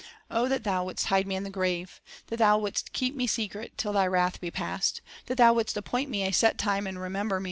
"O 0.31 0.47
that 0.47 0.63
Thou 0.63 0.83
wouldst 0.83 1.05
hide 1.05 1.27
me 1.27 1.35
in 1.35 1.43
the 1.43 1.51
grave, 1.51 2.01
That 2.29 2.37
Thou 2.37 2.57
wouldst 2.57 2.91
keep 2.91 3.15
me 3.15 3.27
secret, 3.27 3.73
until 3.73 3.93
Thy 3.93 4.07
wrath 4.07 4.41
be 4.41 4.49
past, 4.49 4.99
That 5.27 5.37
Thou 5.37 5.53
wouldst 5.53 5.77
appoint 5.77 6.09
me 6.09 6.23
a 6.23 6.31
set 6.33 6.57
time, 6.57 6.87
and 6.87 6.99
remember 6.99 7.35
me 7.39 7.39